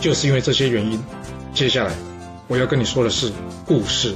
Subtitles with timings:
[0.00, 1.02] 就是因为这些原因，
[1.52, 1.92] 接下来
[2.46, 3.32] 我要跟你说的是
[3.66, 4.14] 故事，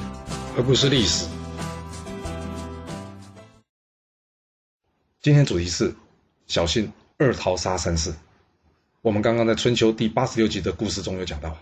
[0.57, 1.27] 而不是历史。
[5.21, 5.93] 今天主题是
[6.47, 8.15] 小心二桃杀三士。
[9.01, 11.59] 我们刚刚在春秋第八十六集的故事中有讲到，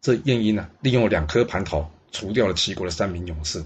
[0.00, 3.64] 这晏婴呢利用两颗蟠桃除掉了齐国的三名勇士。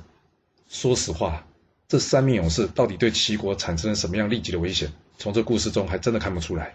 [0.66, 1.46] 说实话，
[1.88, 6.74] 这三名勇士到底对齐国产生了什么样立即的危险，从这故事中还真的看不出来。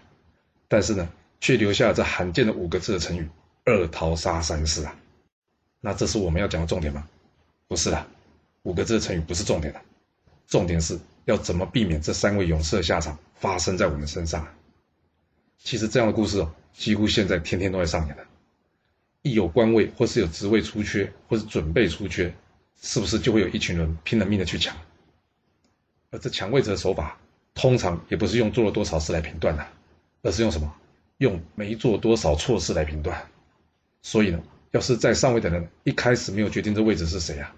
[0.68, 1.08] 但是呢。
[1.40, 3.28] 却留下了这罕见的五个字的成语
[3.64, 4.96] “二桃杀三士”啊，
[5.80, 7.08] 那这是我们要讲的重点吗？
[7.68, 8.06] 不是的，
[8.62, 9.80] 五个字的成语不是重点的，
[10.46, 14.46] 重点是要怎么避免这三位勇士的下场发生在我们身上。
[15.58, 18.24] 其实这样的故事哦，几乎现在天天都在上演的。
[19.22, 22.32] 一有官位或是有职位出缺，或是准备出缺，
[22.80, 24.76] 是不是就会有一群人拼了命的去抢？
[26.12, 27.18] 而这抢位置的手法，
[27.54, 29.66] 通常也不是用做了多少事来评断的，
[30.22, 30.72] 而是用什么？
[31.18, 33.26] 用没做多少错事来评断，
[34.02, 37.54] 所以呢，要是在上位的人一开始没有决定这位置是谁啊，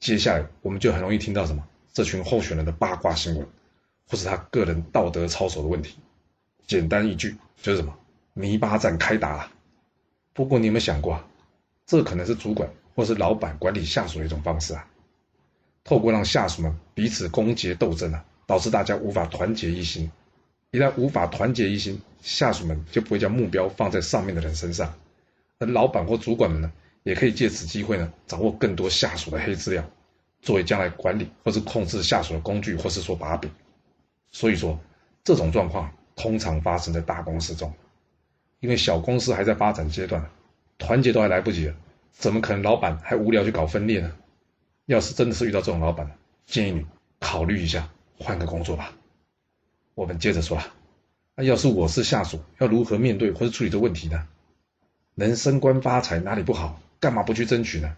[0.00, 3.46] 接下来我们就很容易听到什么这群候选人的八卦新闻，
[4.08, 5.98] 或是他个人道德操守的问题。
[6.66, 7.96] 简单一句就是什么
[8.34, 9.52] 泥巴战开打了。
[10.32, 11.24] 不过你有没有想过啊，
[11.86, 14.88] 这可能是主管或是老板管理下属的一种方式啊，
[15.84, 20.10] 透过让下属们彼此攻讦斗争啊，导致大家无法团结一心。
[20.76, 24.92] 一旦无法团结一心，下属们就不会将目标放在上面的人身上，
[25.58, 26.70] 而老板或主管们呢，
[27.02, 29.82] 也可以借此机会呢，掌握更多下属的黑资料，
[30.42, 33.50] 作为将来管理或是控制下属的工具，或是说把柄。
[34.32, 34.78] 所以说，
[35.24, 37.72] 这种状况通常发生在大公司中，
[38.60, 40.22] 因为小公司还在发展阶段，
[40.76, 41.74] 团结都还来不及了，
[42.12, 44.12] 怎么可能老板还无聊去搞分裂呢？
[44.84, 46.84] 要是真的是遇到这种老板，建议你
[47.18, 47.88] 考虑一下，
[48.18, 48.92] 换个工作吧。
[49.96, 50.74] 我们接着说啊，
[51.36, 54.28] 那要是我是下属，要如何面对或者处理这问题呢？
[55.14, 56.78] 能升官发财哪里不好？
[57.00, 57.96] 干嘛不去争取呢？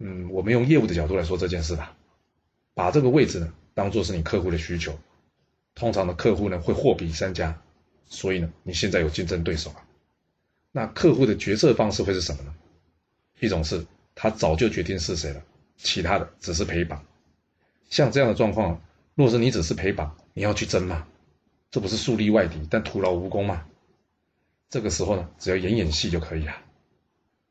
[0.00, 1.94] 嗯，我们用业务的角度来说这件事吧，
[2.74, 4.98] 把这个位置呢当做是你客户的需求。
[5.76, 7.62] 通常的客户呢会货比三家，
[8.08, 9.86] 所以呢你现在有竞争对手啊。
[10.72, 12.52] 那客户的决策方式会是什么呢？
[13.38, 13.86] 一种是
[14.16, 15.44] 他早就决定是谁了，
[15.76, 17.04] 其他的只是陪绑。
[17.88, 18.82] 像这样的状况。
[19.14, 21.04] 若是你只是陪绑，你要去争吗？
[21.72, 23.66] 这不是树立外敌，但徒劳无功吗？
[24.70, 26.54] 这个时候呢，只要演演戏就可以了。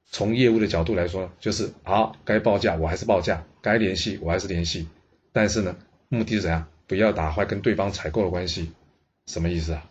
[0.09, 4.87] 从业务的角度来说，就是好，该报价我还是报价，该联系我还是联系。
[5.33, 5.75] 但是呢，
[6.07, 6.65] 目的是怎样？
[6.87, 8.71] 不要打坏跟对方采购的关系。
[9.25, 9.85] 什么意思啊？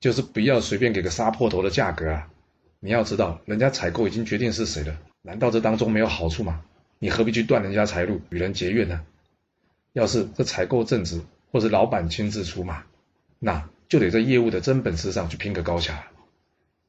[0.00, 2.30] 就是不要随便给个杀破头的价格啊！
[2.78, 6.64] 你要知道，人家采购已经决定是谁了，难道这当中没有好处吗？
[7.00, 9.04] 你何必去断人家财路，与人结怨呢？
[9.92, 11.20] 要是这采购正直，
[11.50, 12.84] 或者老板亲自出马，
[13.38, 16.06] 那就得在业务的真本事上去拼个高下。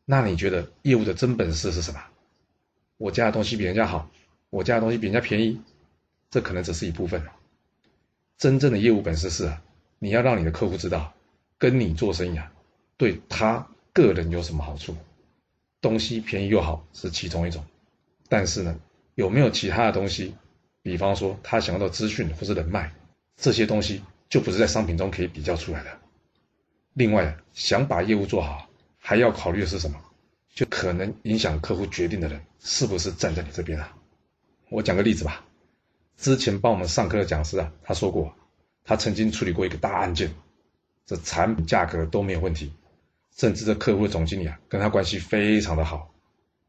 [0.06, 2.02] 那你觉得业务的真本事是什么？
[2.98, 4.10] 我家的东西比人家好，
[4.50, 5.62] 我家的东西比人家便宜，
[6.30, 7.24] 这可能只是一部分。
[8.38, 9.52] 真正的业务本事是，
[10.00, 11.14] 你要让你的客户知道，
[11.58, 12.52] 跟你做生意啊，
[12.98, 14.96] 对他个人有什么好处。
[15.82, 17.64] 东西便宜又好是其中一种，
[18.30, 18.80] 但是呢，
[19.16, 20.36] 有没有其他的东西？
[20.84, 22.92] 比方说，他想要的资讯或是人脉，
[23.36, 26.00] 这些东西就不是在商品中可以比较出来的。
[26.94, 30.02] 另外，想把业务做好，还要考虑的是什么？
[30.56, 33.94] 就可能影响客户决定的人是不是站在你这边啊？
[34.70, 35.46] 我讲个例子吧。
[36.18, 38.34] 之前帮我们上课的讲师啊，他说过，
[38.86, 40.34] 他曾经处理过一个大案件，
[41.06, 42.72] 这产品价格都没有问题，
[43.36, 46.14] 甚至这客户的总经理啊跟他关系非常的好，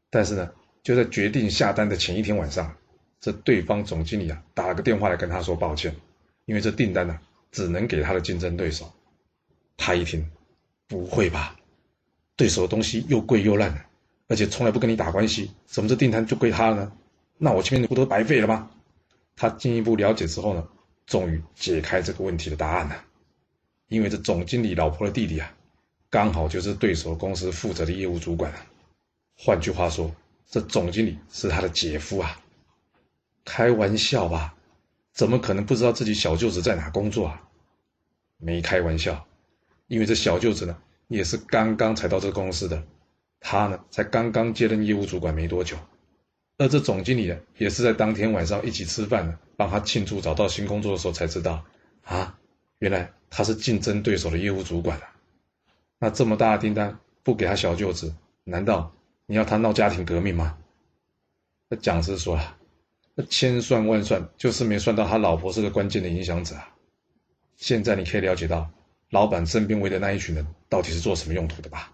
[0.09, 0.51] 但是呢，
[0.81, 2.75] 就在决定下单的前一天晚上。
[3.21, 5.95] 这对方总经理啊，打了个电话来跟他说抱歉，
[6.43, 7.21] 因为这订单呢，
[7.53, 8.91] 只能给他的竞争对手。
[9.77, 10.29] 他一听，
[10.87, 11.55] 不会吧？
[12.35, 13.85] 对手的东西又贵又烂，
[14.27, 16.91] 而且从来不跟你打关系，怎么这订单就归他了呢？
[17.37, 18.69] 那我前面的不都白费了吗？
[19.35, 20.67] 他进一步了解之后呢，
[21.05, 23.03] 终于解开这个问题的答案了。
[23.87, 25.55] 因为这总经理老婆的弟弟啊，
[26.09, 28.51] 刚好就是对手公司负责的业务主管。
[29.37, 30.11] 换句话说，
[30.49, 32.39] 这总经理是他的姐夫啊。
[33.45, 34.55] 开玩笑吧，
[35.13, 37.43] 怎么可能不知道自己小舅子在哪工作啊？
[38.37, 39.25] 没开玩笑，
[39.87, 40.77] 因为这小舅子呢，
[41.07, 42.83] 也是刚刚才到这个公司的，
[43.39, 45.77] 他呢才刚刚接任业务主管没多久，
[46.57, 51.63] 而这总经理呢也是在当天晚上一起吃饭呢，帮他庆祝找到新工作的时候才知道，
[52.03, 52.37] 啊，
[52.79, 55.13] 原来他是竞争对手的业务主管啊。
[55.99, 58.13] 那这么大的订单不给他小舅子，
[58.43, 58.93] 难道
[59.25, 60.57] 你要他闹家庭革命吗？
[61.69, 62.57] 那讲师说了，
[63.15, 66.73] 那千算万算就是没算到他老婆是个关键的影响者啊。
[67.57, 68.69] 现在你可以了解到，
[69.09, 71.93] 老板身边围的那一群人到底是做什么用途的吧？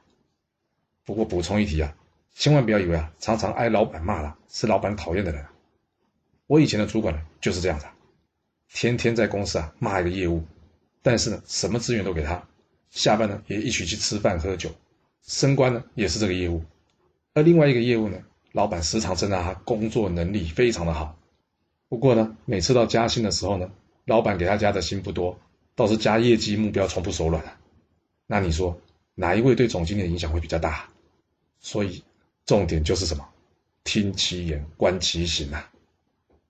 [1.03, 1.95] 不过补充一提啊，
[2.33, 5.45] 千万不要以为啊，常常挨老板骂了是老板讨厌的人。
[6.47, 7.85] 我以前的主管呢就是这样子，
[8.73, 10.43] 天天在公司啊骂一个业务，
[11.01, 12.47] 但是呢什么资源都给他。
[12.89, 14.71] 下班呢，也一起去吃饭喝酒，
[15.21, 16.63] 升官呢也是这个业务，
[17.33, 18.17] 而另外一个业务呢，
[18.51, 21.17] 老板时常称赞他工作能力非常的好。
[21.87, 23.69] 不过呢，每次到加薪的时候呢，
[24.05, 25.39] 老板给他加的薪不多，
[25.75, 27.57] 倒是加业绩目标从不手软啊。
[28.27, 28.79] 那你说
[29.15, 30.87] 哪一位对总经理的影响会比较大？
[31.59, 32.03] 所以
[32.45, 33.27] 重点就是什么？
[33.83, 35.69] 听其言，观其行啊。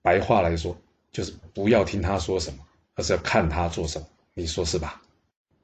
[0.02, 0.78] 白话来说，
[1.12, 2.60] 就是不要听他说什么，
[2.96, 4.08] 而是要看他做什么。
[4.34, 5.02] 你说是吧？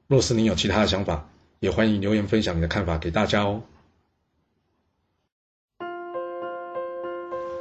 [0.06, 1.28] 若是你有其他的想法，
[1.60, 3.62] 也欢迎留言分享你的看法给大家哦。